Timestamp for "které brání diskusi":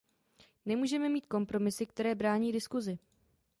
1.85-2.99